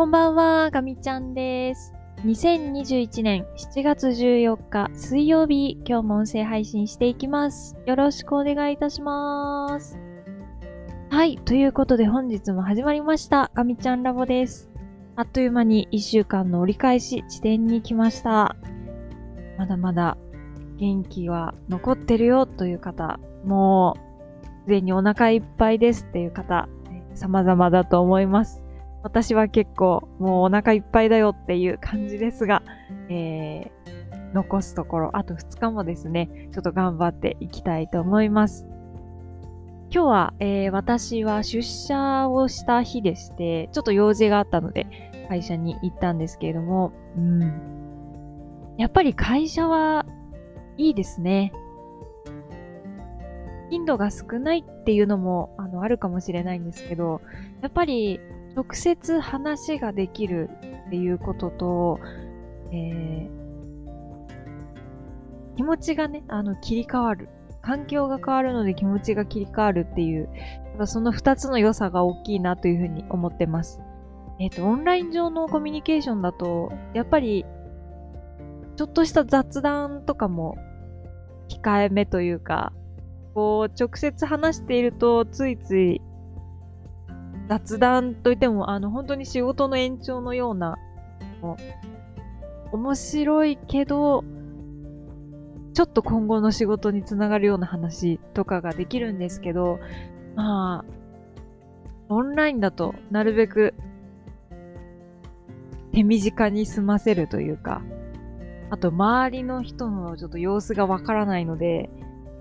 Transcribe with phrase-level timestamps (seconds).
[0.00, 1.92] こんばんは、ガミちゃんです。
[2.24, 7.76] 2021年7月14日水曜日、今日も音声配信していきます。
[7.84, 9.98] よろしくお願いいたします。
[11.10, 14.70] はい、ということで本日も始まりました、ガミちゃんラボです。
[15.16, 18.56] あっという間に1週間の折り返し地点に来ました。
[19.58, 20.16] まだまだ
[20.78, 26.70] 元気は残ってるよという方、もうすでにお腹いっぱいですっていう方、
[27.14, 28.62] 様々だと思います。
[29.02, 32.62] 私は結構もうお腹いっぱいだよっていう感じですが、
[33.08, 38.66] えー、残すところ、あと2日もですね、ちょっと頑張っていきたいと思います。
[39.92, 44.86] 今日は、えー、私は出社をした日でして、ちょっと用事があったので、
[45.28, 47.40] 会社に行ったんですけれども、うん。
[48.76, 50.06] やっぱり会社は
[50.76, 51.52] いいですね。
[53.70, 57.20] 頻度が少ないっていうのもあのあるかもしれないんですけど、
[57.62, 58.20] やっぱり
[58.56, 60.50] 直接話ができる
[60.86, 62.00] っていうことと、
[62.72, 63.30] えー、
[65.56, 67.28] 気持ちがね、あの、切り替わる。
[67.62, 70.28] 環境が変わるので気持ちが切り替わるっていう、
[70.86, 73.80] その二つの良さが大きいなというふうに思ってます。
[74.38, 77.44] えっ、ー、と、オンライン上のコミュニケーションだと、やっぱり、
[78.76, 80.56] ちょっとした雑談とかも
[81.48, 82.72] 控えめというか、
[83.34, 86.00] こう、直接話していると、ついつい
[87.50, 90.78] 雑談といっても、あの、本当に仕事の延長のような、
[92.70, 94.22] 面白いけど、
[95.74, 99.80] ちょっと今後の仕事につながるような話とかができるんですけど、
[100.36, 100.84] まあ、
[102.08, 103.74] オンラインだとなるべく
[105.92, 107.82] 手短に済ませるというか、
[108.70, 111.90] あと周りの人のちょっと様子がわからないので、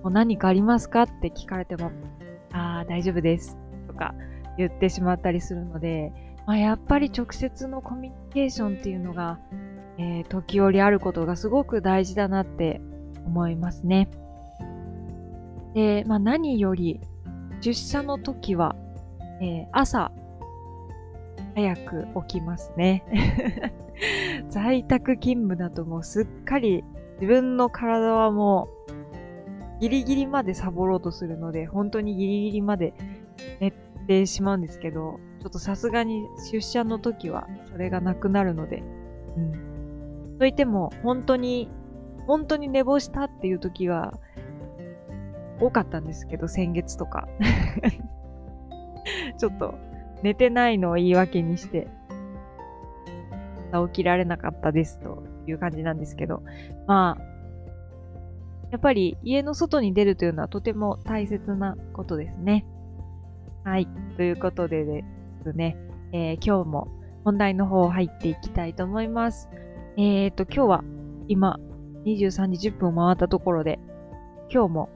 [0.03, 1.91] もう何かありますかって聞かれても、
[2.53, 3.57] ああ、大丈夫です。
[3.87, 4.13] とか、
[4.59, 6.11] 言ってしまったりするので、
[6.45, 9.39] まあ、やっぱり直接のコミュニケーションっていうのが、
[9.97, 12.81] えー、時折あることがすごく大事だなって
[13.25, 14.09] 思いますね。
[15.73, 16.99] で、まあ、何より
[17.61, 18.75] 出社の時は、
[19.41, 20.11] えー、朝
[21.55, 23.03] 早く起きますね。
[24.49, 26.83] 在宅勤務だともうすっかり
[27.21, 32.93] 自分の体はもうギリギリまでサボろうとするので、本当にギリギリまで
[33.59, 33.73] 寝
[34.09, 38.81] てしまうんですけど、ちょっとさすがに出社の時はそれがなくなるので、
[39.37, 40.37] うん。
[40.39, 41.69] といっても、本当に、
[42.25, 44.15] 本当に寝坊したっていう時は、
[45.59, 47.27] 多かったんですけど、先月とか。
[49.37, 49.75] ちょっと、
[50.23, 51.87] 寝てないのを言い訳にして、
[53.87, 56.41] 起きられなかったですという感じなんですけど、
[56.87, 57.23] まあ、
[58.71, 62.65] やっぱり家の外に出るというのはとても大切なことですね。
[63.63, 63.87] はい。
[64.15, 65.03] ということでで
[65.43, 65.77] すね、
[66.13, 66.87] えー、今日も
[67.25, 69.49] 本題の方入っていきたいと思います。
[69.97, 70.83] えっ、ー、と、今日は
[71.27, 71.59] 今
[72.05, 73.79] 23時10分を回ったところで、
[74.51, 74.89] 今日も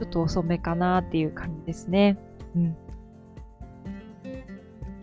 [0.00, 2.18] ちょっと遅めかなっていう感じですね。
[2.56, 2.76] うん。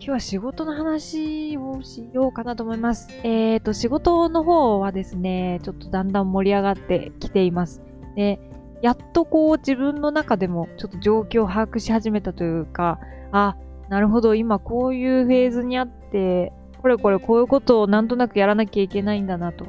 [0.00, 3.08] 日は仕事の話をしようかなと思います。
[3.22, 7.82] えっ、ー、と、仕事の方はですね、ちょっとだんだん盛り上がってきています。
[8.16, 8.40] で、
[8.82, 13.00] やっとこう自分の中でもちょっと状況を把握し始めたというか、
[13.32, 13.56] あ、
[13.88, 19.66] なるほど、今こういうフェーズにあって、これこれこういうことをなんとなくやらなきゃいけないんだなと。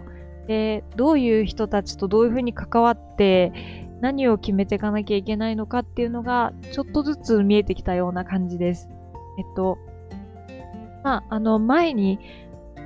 [0.48, 3.52] で、どういう人たちとどういうふうに関わって、
[4.02, 8.90] 何を決めていかなきゃいけないのかっていうのが、ちょっとずつ見えてきたような感じです。
[9.38, 9.78] えっと、
[11.03, 12.19] まあ、あの、前に、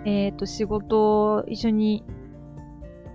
[0.06, 2.04] えっ、と、仕事を一緒に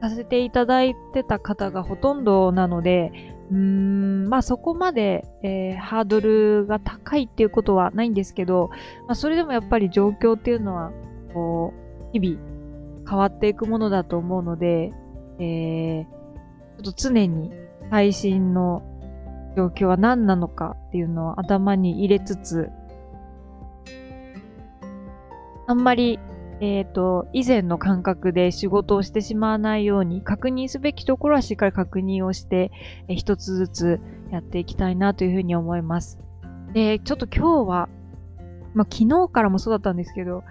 [0.01, 3.13] させていただいてた方がほとんどなので、
[3.51, 8.71] うーん、まあそこまで、えー、ハードルが高いっていうことはないんですけど、
[9.07, 10.93] まあそれでもやっぱり状況っていうのは、
[11.33, 12.41] こう、日々
[13.09, 14.93] 変わっていくものだと思うので、
[15.39, 16.05] えー、
[16.83, 17.51] ちょっと常に
[17.91, 18.83] 最新の
[19.57, 22.71] 状況は何なのかっていうのを頭に入れつつ、
[25.67, 26.19] あんまり
[26.60, 32.72] えっ、ー、と、以前の感覚で仕事をしてしまわないように、確認すべきところはしっかり確認をして、
[33.08, 34.00] えー、一つずつ
[34.31, 36.19] やっていきたいなというふうに思います。
[36.72, 37.88] で、ちょっと今日は、
[38.75, 40.43] まあ、昨日からもそうだったんですけど、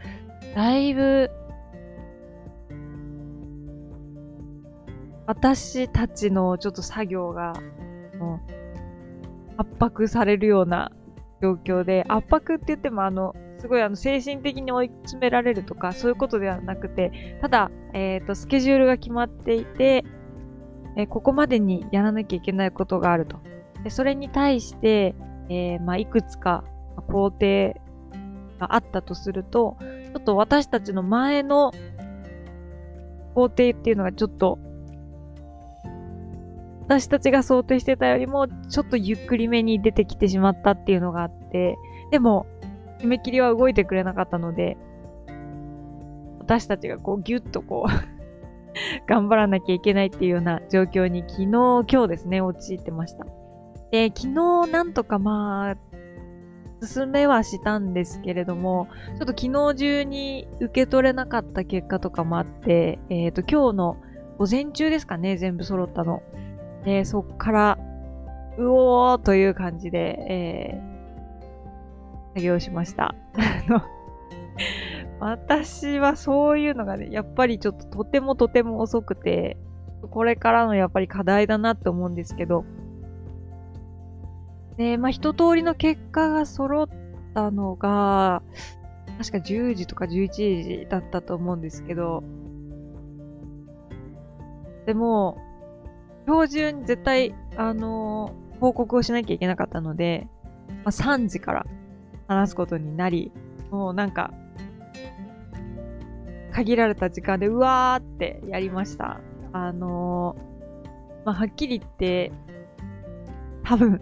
[0.55, 1.29] だいぶ、
[5.25, 7.53] 私たちのちょっと作業が、
[9.57, 10.91] 圧迫されるような
[11.41, 20.05] 状況で、圧迫って言ってもあの、すごいあの精神的に追い詰められるとか、そういうことではなくて、ただ、えっ、ー、と、スケジュールが決まっていて、
[20.95, 23.37] えー、ここまでにやらなきゃいけないことがあると。
[23.83, 25.15] でそれに対して、
[25.49, 26.63] えー、まあ、いくつか
[27.07, 27.73] 工程
[28.59, 31.71] があったとすると、ちょっと私たちの前の
[33.33, 34.59] 工程っていうのがちょっと、
[36.87, 41.75] 私たちが想定してたよりも、ちょっとゆっくりめに出てきてしまったっていうのがあって、
[42.11, 42.47] でも、
[42.99, 44.77] 締め切りは動いてくれなかったので、
[46.39, 47.91] 私たちがこうギュッとこう
[49.07, 53.25] 頑張らなきゃいけないっていうような状況に昨日、今日ですね、陥ってました。
[53.91, 55.77] で、昨日なんとかまあ、
[56.85, 63.97] 進めはしたんですけれども、ちょっと昨日中に受け取れなかった結果とかもあって、えっ、ー、と、今日の
[64.37, 66.21] 午前中ですかね、全部揃ったの。
[66.85, 67.79] で、そっから、
[68.57, 70.96] うおーという感じで、えー、
[72.37, 73.15] 作業しました。
[75.19, 79.57] 私はそういうのがね、やっぱりちょっととてもとても遅くて、
[80.11, 82.63] これからのやっぱり課題だなって思うんですけど、
[84.77, 86.87] で、まあ一通りの結果が揃っ
[87.33, 88.43] たのが、
[89.17, 92.23] 確か10時とか11時だったと思うんですけど、
[94.85, 95.39] でも、
[96.27, 100.27] 今日中に絶対、あのー、報告をしなきゃいけなかったので、
[100.83, 101.65] まあ、3時から
[102.27, 103.31] 話すことになり、
[103.71, 104.33] もうなんか、
[106.51, 109.21] 限られた時間でうわーってやりました。
[109.53, 112.31] あのー、まあ、はっきり言って、
[113.63, 114.01] 多分、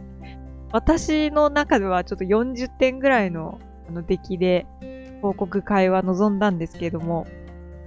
[0.71, 4.65] 私の中ではちょっと40点ぐらいのあの出来で
[5.21, 7.27] 報告会は望んだんですけれども、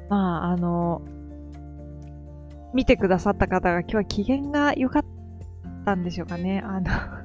[0.09, 1.03] まあ、あの、
[2.75, 5.05] 見てくださった方が今日は機嫌が良かっ
[5.85, 6.63] たんでしょうかね。
[6.65, 7.18] あの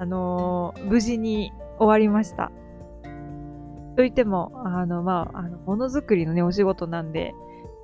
[0.00, 2.50] あの無事に終わりました。
[3.96, 7.34] といっても、あの、まあ、あの、ものづくりのね、お仕事なんで、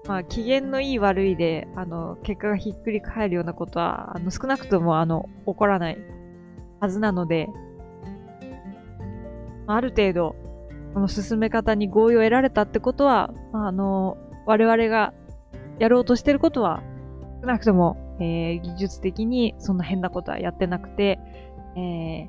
[0.09, 5.99] まあ、機嫌のいい悪いで、あの、結果がひっくり返るようなことは、あの、少なくとも、あの、起こらない
[6.81, 7.49] はずなので、
[9.67, 10.37] ある程度、
[10.95, 14.17] この進め方に合意を得られたってことは、まあ、あの、
[14.47, 15.13] 我々が
[15.79, 16.83] やろうとしてることは、
[17.43, 21.19] 少なくとも、えー、技術的にそんな変なことはやってなくて、
[21.77, 22.29] え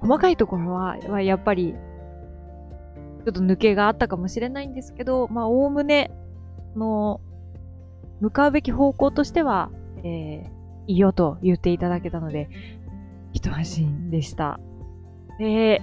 [0.00, 1.74] 細かいところは、はやっぱり、
[3.24, 6.10] ちょっと抜けがあったかもしれないんですけど、まあ、おおむね、
[6.76, 7.20] の、
[8.20, 10.48] 向かうべき方向としては、えー、
[10.86, 12.48] いいよと言っていただけたので、
[13.32, 14.60] 一安心でした。
[15.38, 15.82] で、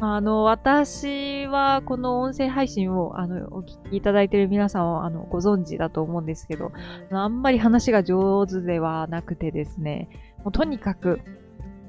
[0.00, 6.72] あの、私はこの音声配信を、あの、お聞きいただいている皆さんは、あの、ご存知だと思うんですけど、
[7.10, 10.08] あんまり話が上手ではなくてですね、
[10.38, 11.20] もうとにかく、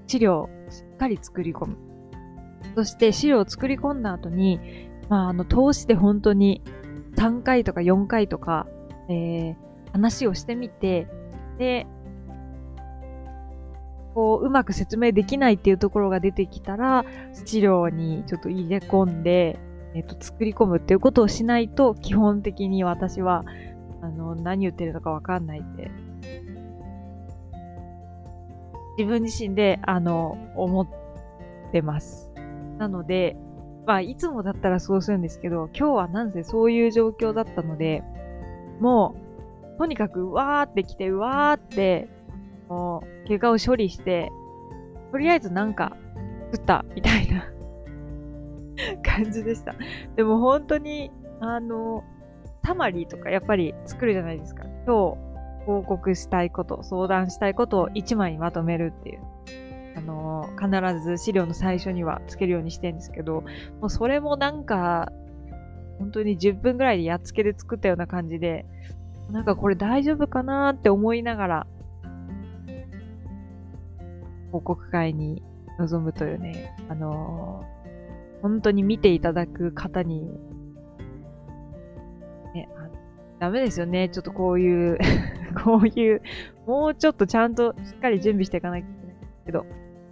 [0.09, 1.77] 資料をしっかり作り込む。
[2.75, 4.59] そして資料を作り込んだ後に、
[5.07, 6.63] まあ、あの、通して本当に
[7.15, 8.65] 3回とか4回とか、
[9.07, 9.55] えー、
[9.91, 11.07] 話をしてみて、
[11.59, 11.85] で、
[14.15, 17.05] こう、うまく説明できないっていうところが出てきたら、
[17.45, 19.59] 資料にちょっと入れ込んで、
[19.93, 23.45] えっ、と、作り込むっていうことをしないと、基本的に私は、
[24.01, 25.91] あの、何言ってるのかわかんないって、
[28.99, 30.87] 自分自身で、あの、思っ
[31.71, 32.33] てます。
[32.77, 33.37] なので、
[33.87, 38.03] まあ、いつもだったらそうするんですけど、今日はなんせそういう状況だったので、
[38.81, 39.15] も
[39.75, 42.09] う、とにかく、うわーって来て、うわーって、
[42.67, 44.33] もう、怪我を処理して、
[45.13, 45.95] とりあえずなんか、
[46.51, 47.45] 作った、みたいな
[49.01, 49.75] 感じでした。
[50.17, 51.09] でも本当に、
[51.39, 52.03] あの、
[52.63, 54.65] タマリーとかやっぱり作るじゃないですか。
[54.85, 55.28] 今日、
[55.69, 59.19] 報告したいこと、相談したいことを1枚にまとめるっていう。
[59.95, 63.43] あの、必ず資料の最初にはつけるようにしてるんですけど、
[63.79, 65.11] もうそれもなんか、
[65.99, 68.65] 本当に10分ぐらいでやっつけで作ったような感じで、
[69.29, 71.67] なんかこれ大丈夫かなって思いながら、
[74.51, 75.43] 報告会に
[75.77, 80.25] 臨むというね、あのー、本当に見ていただく方に、
[82.55, 82.89] ね、あ
[83.39, 84.09] ダメですよね。
[84.09, 84.97] ちょっとこういう
[85.63, 86.21] こういう、
[86.65, 89.65] もうちょっとちゃんとしっかり準備していかなきゃいけないんですけど、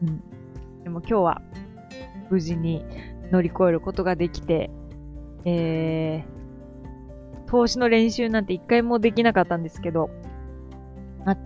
[0.04, 0.84] うん。
[0.84, 1.42] でも今日は
[2.30, 2.84] 無事に
[3.32, 4.70] 乗り越えることができて、
[5.46, 10.10] えー、投資の練習なんて一回もできなかったんですけど、
[11.26, 11.38] ま、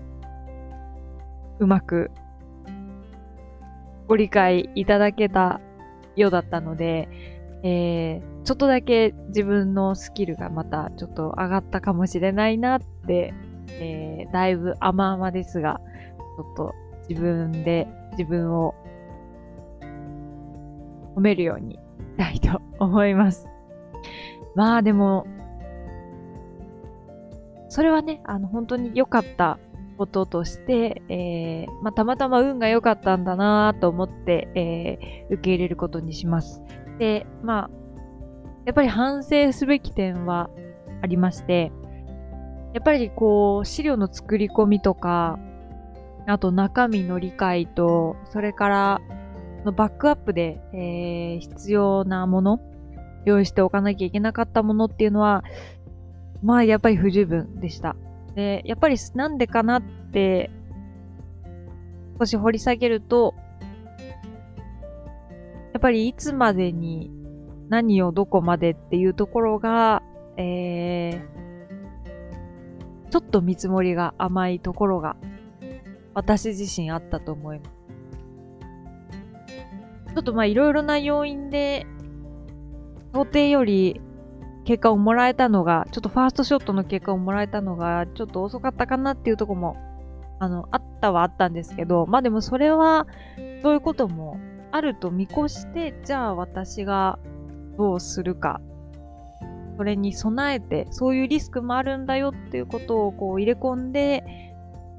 [1.60, 2.12] うまく
[4.07, 5.62] ご理解いただけた
[6.15, 7.07] ようだったので、
[7.63, 13.33] えー、ちょっとだけ自分のスキルがまたちょっと上がったかもしれないなって、
[13.80, 15.80] えー、だいぶ甘々ですが、
[16.38, 16.74] ちょっと
[17.10, 17.88] 自分で
[18.18, 18.75] 自分を
[21.16, 21.80] 褒めるようにし
[22.18, 23.48] たいと思います。
[24.56, 25.25] まあでも、
[27.70, 29.58] それはね、あの本当に良かった
[29.98, 36.62] こととして、えー、まあ、たまたま運が良かったんだなと思って、えー、受け入れることにします。
[36.98, 37.70] で、まあ、
[38.66, 40.50] やっぱり反省すべき点は
[41.01, 41.72] ありまして、
[42.74, 45.40] やっぱりこう、資料の作り込みとか、
[46.28, 49.01] あと中身の理解と、それから
[49.66, 52.60] のバックアップで、えー、必要なもの、
[53.25, 55.44] 用意しておかなきゃいけなかったものっていうのは、
[56.42, 57.96] まあやっぱり不十分でした。
[58.36, 60.50] で、やっぱりなんでかなって
[62.20, 63.36] 少し掘り下げると、
[65.74, 67.12] やっぱりいつまでに
[67.70, 70.04] 何をどこまでっていうところが、
[70.38, 71.50] えー、
[73.12, 75.15] ちょっと見積もりが甘いところが
[76.13, 77.72] 私自身あったと思います。
[80.13, 81.86] ちょっとまあいろいろな要因で
[83.13, 84.01] 想定より
[84.65, 89.75] 結果をもらえたのが、ちょっとファーストショットの結果をもらえたのが、ちょっと遅かったかなっていうとこも、
[90.39, 93.08] あの、あったはあったんですけど、まあでもそれは、
[93.63, 94.38] そういうことも
[94.72, 97.20] あると見越して、じゃあ私が
[97.77, 98.62] どうするか。
[99.78, 104.24] それに備えて、そういうリスクもあるんだよっていうことをこう入れ込んで、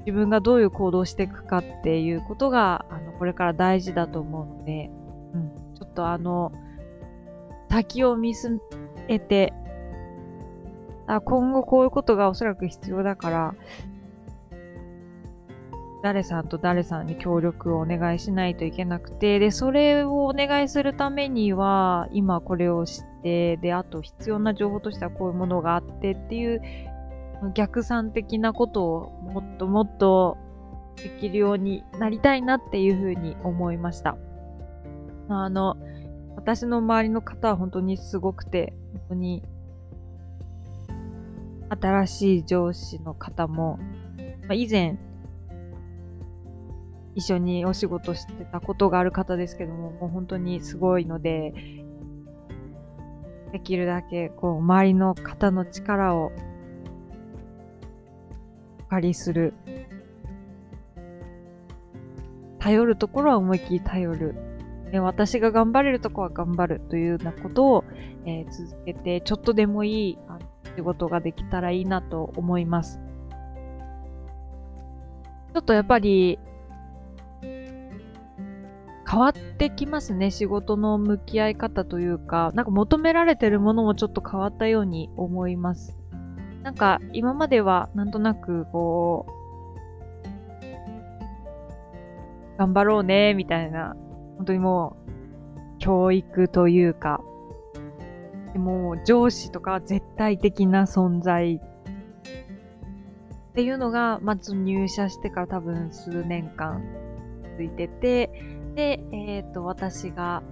[0.05, 4.91] 自分がどういう行動をしていくかっていうことが、あの、これから大事だと思うので、
[5.33, 6.51] うん、ちょっとあの、
[7.69, 8.59] 先を見据
[9.07, 9.53] えて、
[11.07, 13.55] あ今後こういうことがおそらく必要だから、
[16.03, 26.61] 誰さんと誰さんに協力をお願いしないといけなくて、で、それをお願いするためには、今これを知って、で、あと必要な情報としてはこういうものがあってっていう、
[27.55, 30.37] 逆算的なことをもっともっと
[30.95, 34.17] できるようになりたいなっていうふうに思いました。
[35.29, 35.77] あの、
[36.35, 39.43] 私の周りの方は本当にすごくて、本当に、
[41.69, 43.79] 新しい上司の方も、
[44.47, 44.97] まあ、以前、
[47.15, 51.53] 一緒にお仕事してたことがある方ですけども、もう本当にすごいので、
[53.53, 56.31] できるだけ、こう、周りの方の力を、
[58.81, 59.53] お借りする。
[62.57, 64.35] 頼るところは思いっきり頼る。
[64.91, 67.83] 私が頑張れるとこは頑張るというようなことを、
[68.25, 70.17] えー、続けて、ちょっとでもいい
[70.75, 72.99] 仕事ができたらいいなと思います。
[75.53, 76.39] ちょっとやっぱり、
[79.13, 85.95] 変わってきますね、仕事の向き合い方というか、なんか求められてるものもちょっと変わったように思います。
[86.63, 89.33] なんか今まではなんとなくこう、
[92.57, 93.95] 頑張ろうね、みたいな。
[94.37, 95.11] 本当にもう、
[95.77, 97.21] 教育というか、
[98.55, 101.57] もう上司とか絶対的な存在。
[101.57, 101.59] っ
[103.53, 106.83] ていうのが、まず入社してから多分数年間
[107.51, 110.43] 続いてて、で、えっ、ー、と、私が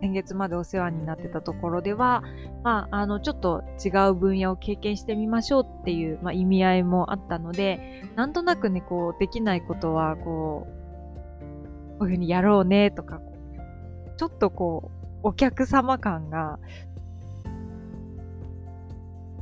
[0.00, 2.22] 先月までお世話になってたところでは、
[2.62, 13.20] まあ、あの、ちょっと違う分野を経験してみましょうっていう、まあ、意味合いもあったので、なんとなくね、こう、できないことは、こう、こういうふうにやろうねとか、
[14.16, 14.90] ちょっとこ
[15.22, 16.58] う、お客様感が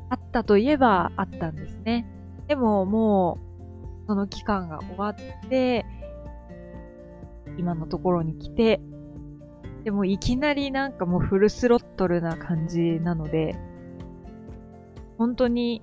[0.09, 2.07] あったといえばあったんですね。
[2.47, 3.39] でもも
[4.05, 5.85] う、その期間が終わって、
[7.59, 8.81] 今のところに来て、
[9.85, 13.57] でもいきなりなんかもうフルスロットルな感じなので、
[15.19, 15.83] 本当に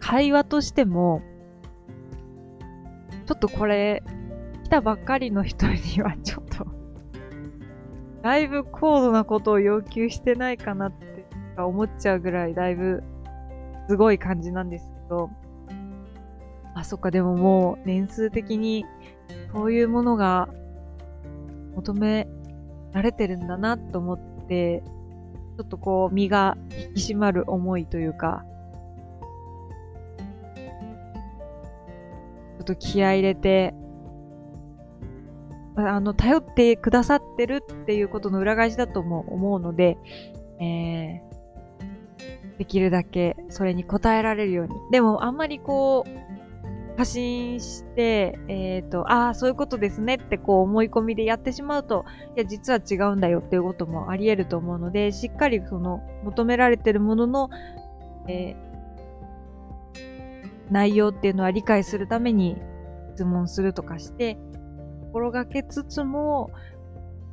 [0.00, 1.22] 会話としても、
[3.26, 4.02] ちょっとこれ
[4.64, 6.66] 来たばっかりの人にはちょっと
[8.22, 11.26] だいぶ高度なことを要求してないかなって
[11.58, 13.02] 思っちゃうぐらいだいぶ
[13.88, 15.30] すごい感じなんですけど、
[16.74, 18.86] あ、そっか、でももう年数的に
[19.54, 20.48] そういうものが
[21.76, 22.26] 求め
[22.92, 24.18] られてるんだなと思っ
[24.48, 24.82] て、
[25.56, 26.58] ちょっとこう身が
[26.88, 28.44] 引き締まる思いというか、
[32.58, 33.74] ちょっと気合入れて
[35.76, 39.98] あの、頼ってくださってるっていうことの裏返しだとも思うので、
[40.60, 44.74] えー、できるだけそれに応えられるように。
[44.92, 46.33] でも、あんまりこう、
[46.96, 52.04] 過信して、えっ、ー、と、ああ、そういうことですねってこう思い込みでやってしまうと、
[52.36, 57.50] いや、実は違うんだよっていうこともあり得ると思うので、しっかりその求められてるものの、
[58.28, 62.56] えー、内容っていうのは理解するために
[63.14, 64.38] 質問するとかして、
[65.06, 66.50] 心がけつつも、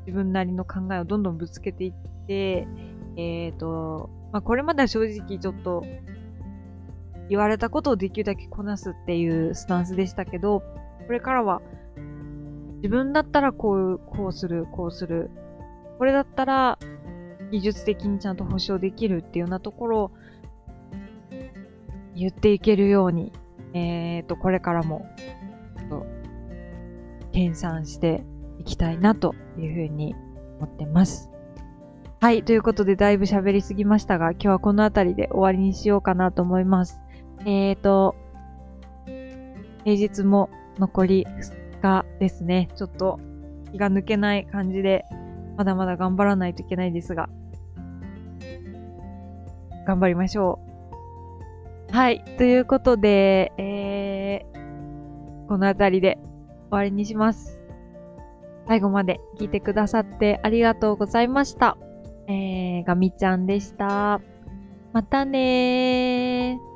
[0.08, 1.94] 自分なりの考えをどんどんぶつけていっ
[2.28, 2.68] て、
[3.18, 5.84] えっ、ー、と、まあ、これまでは正直ちょっと、
[7.32, 10.64] 言われたことをできるだけこなすっていうスタンスでしたけど、
[11.08, 11.62] これからは、
[12.84, 15.32] 自分だったらこう、こうする、こうする、
[15.98, 16.78] これだったら、
[17.50, 20.12] 技術的にちゃんと保証できるっていうようなところを
[22.16, 23.32] 言っていけるように、
[23.74, 25.08] えっ、ー、と、これからも、
[25.90, 26.06] と、
[27.32, 28.26] 研鑽して
[28.60, 30.16] いきたいなというふうに
[30.60, 31.32] 思ってます。
[32.20, 32.44] はい。
[32.44, 37.00] ということで、だいぶ喋りすぎましたが、今日はこの辺りで終わりにしようかなと思います。
[37.46, 38.16] えっ、ー、と、
[39.84, 42.70] 平日も残り2日ですね。
[42.76, 43.20] ちょっと
[43.72, 45.06] 気が抜けない感じで、
[45.58, 47.30] まだまだ頑張らないといけないですが、
[49.86, 50.60] 頑張りましょ
[51.90, 51.96] う。
[51.96, 52.24] はい。
[52.38, 56.20] ということで、えー、この辺りで
[56.70, 57.60] 終わりにします。
[58.68, 61.78] 最後まで聞いてくださってありがとうございました。
[62.28, 64.22] えー、ガミちゃんでした。
[64.94, 66.71] またねー。